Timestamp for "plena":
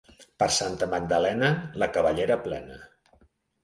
2.51-2.85